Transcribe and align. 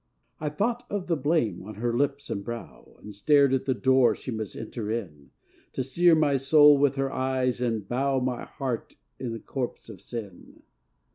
I 0.39 0.49
thought 0.49 0.83
of 0.89 1.05
the 1.05 1.15
blame 1.15 1.61
on 1.61 1.75
her 1.75 1.95
lips 1.95 2.31
and 2.31 2.43
brow; 2.43 2.97
And 3.03 3.13
stared 3.13 3.53
at 3.53 3.65
the 3.65 3.75
door 3.75 4.15
she 4.15 4.31
must 4.31 4.55
enter 4.55 4.89
in 4.89 5.29
To 5.73 5.83
sear 5.83 6.15
my 6.15 6.37
soul 6.37 6.75
with 6.75 6.95
her 6.95 7.11
eyes 7.13 7.61
and 7.61 7.87
bow 7.87 8.19
My 8.19 8.43
heart 8.45 8.95
by 9.19 9.27
the 9.27 9.37
corpse 9.39 9.89
of 9.89 10.01
Sin. 10.01 10.63